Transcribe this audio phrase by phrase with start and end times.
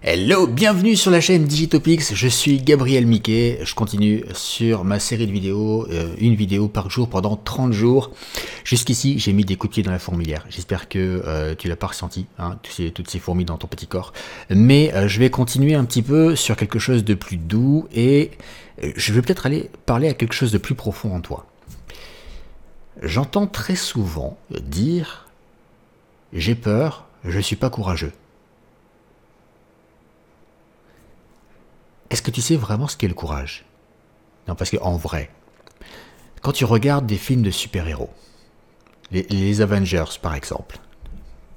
[0.00, 5.26] Hello, bienvenue sur la chaîne Digitopix, je suis Gabriel Miquet, je continue sur ma série
[5.26, 8.12] de vidéos, euh, une vidéo par jour pendant 30 jours.
[8.62, 11.74] Jusqu'ici, j'ai mis des coups de pied dans la fourmilière, j'espère que euh, tu l'as
[11.74, 12.60] pas ressenti, hein,
[12.94, 14.12] toutes ces fourmis dans ton petit corps.
[14.50, 18.30] Mais euh, je vais continuer un petit peu sur quelque chose de plus doux et
[18.80, 21.44] je vais peut-être aller parler à quelque chose de plus profond en toi.
[23.02, 25.26] J'entends très souvent dire
[26.32, 28.12] «j'ai peur, je suis pas courageux».
[32.10, 33.64] Est-ce que tu sais vraiment ce qu'est le courage?
[34.46, 35.30] Non, parce qu'en vrai,
[36.40, 38.10] quand tu regardes des films de super-héros,
[39.10, 40.78] les, Avengers par exemple,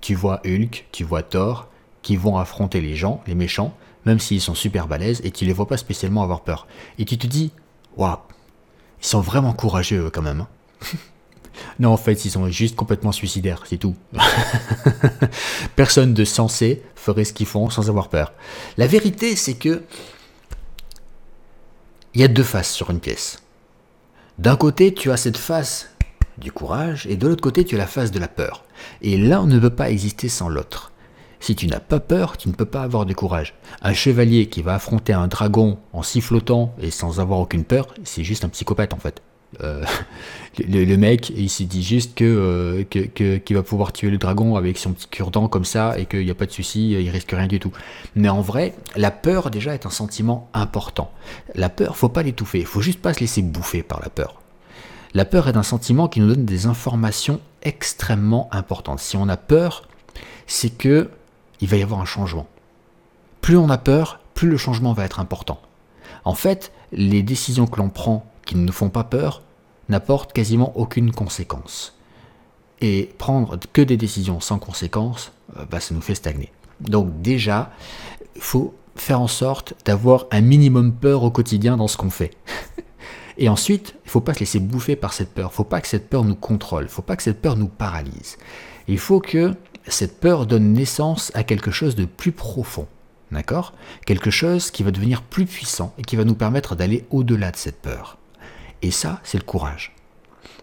[0.00, 1.68] tu vois Hulk, tu vois Thor,
[2.02, 5.52] qui vont affronter les gens, les méchants, même s'ils sont super balèzes, et tu les
[5.52, 6.66] vois pas spécialement avoir peur.
[6.98, 7.52] Et tu te dis,
[7.96, 8.16] waouh,
[9.00, 10.40] ils sont vraiment courageux quand même.
[10.40, 10.96] Hein.
[11.78, 13.94] non, en fait, ils sont juste complètement suicidaires, c'est tout.
[15.76, 18.32] Personne de sensé ferait ce qu'ils font sans avoir peur.
[18.76, 19.84] La vérité, c'est que
[22.14, 23.42] il y a deux faces sur une pièce.
[24.38, 25.88] D'un côté, tu as cette face
[26.38, 28.64] du courage, et de l'autre côté, tu as la face de la peur.
[29.00, 30.92] Et l'un ne peut pas exister sans l'autre.
[31.40, 33.54] Si tu n'as pas peur, tu ne peux pas avoir de courage.
[33.82, 38.24] Un chevalier qui va affronter un dragon en sifflotant et sans avoir aucune peur, c'est
[38.24, 39.22] juste un psychopathe en fait.
[39.60, 39.84] Euh,
[40.58, 44.78] le, mec, il s'est dit juste euh, que, qu'il va pouvoir tuer le dragon avec
[44.78, 47.46] son petit cure-dent comme ça et qu'il n'y a pas de souci, il risque rien
[47.46, 47.72] du tout.
[48.14, 51.10] Mais en vrai, la peur déjà est un sentiment important.
[51.54, 54.40] La peur, faut pas l'étouffer, faut juste pas se laisser bouffer par la peur.
[55.14, 59.00] La peur est un sentiment qui nous donne des informations extrêmement importantes.
[59.00, 59.86] Si on a peur,
[60.46, 61.10] c'est que
[61.60, 62.46] il va y avoir un changement.
[63.40, 65.60] Plus on a peur, plus le changement va être important.
[66.24, 69.42] En fait, les décisions que l'on prend qui ne nous font pas peur
[69.88, 71.96] n'apportent quasiment aucune conséquence.
[72.80, 76.52] Et prendre que des décisions sans conséquence, euh, bah, ça nous fait stagner.
[76.80, 77.70] Donc déjà,
[78.34, 82.32] il faut faire en sorte d'avoir un minimum peur au quotidien dans ce qu'on fait.
[83.38, 85.46] Et ensuite, il ne faut pas se laisser bouffer par cette peur.
[85.46, 86.82] Il ne faut pas que cette peur nous contrôle.
[86.82, 88.36] Il ne faut pas que cette peur nous paralyse.
[88.88, 89.54] Il faut que
[89.86, 92.86] cette peur donne naissance à quelque chose de plus profond.
[93.30, 93.72] D'accord?
[94.04, 97.56] Quelque chose qui va devenir plus puissant et qui va nous permettre d'aller au-delà de
[97.56, 98.18] cette peur.
[98.82, 99.94] Et ça, c'est le courage.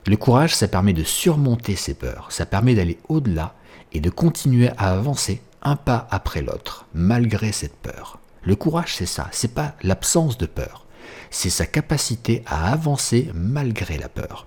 [0.06, 3.56] Le courage, ça permet de surmonter ses peurs, ça permet d'aller au-delà
[3.92, 8.20] et de continuer à avancer un pas après l'autre, malgré cette peur.
[8.44, 10.86] Le courage, c'est ça, c'est pas l'absence de peur,
[11.30, 14.46] c'est sa capacité à avancer malgré la peur.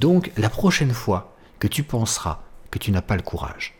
[0.00, 2.40] Donc, la prochaine fois que tu penseras
[2.70, 3.74] que tu n'as pas le courage,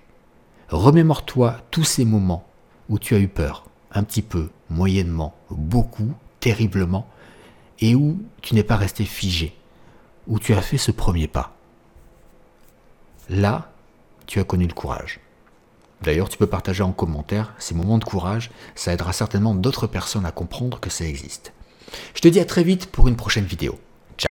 [0.70, 2.47] remémore-toi tous ces moments
[2.88, 7.09] où tu as eu peur, un petit peu, moyennement, beaucoup, terriblement,
[7.81, 9.56] et où tu n'es pas resté figé,
[10.27, 11.55] où tu as fait ce premier pas.
[13.28, 13.71] Là,
[14.27, 15.21] tu as connu le courage.
[16.03, 20.27] D'ailleurs, tu peux partager en commentaire ces moments de courage, ça aidera certainement d'autres personnes
[20.27, 21.53] à comprendre que ça existe.
[22.15, 23.78] Je te dis à très vite pour une prochaine vidéo.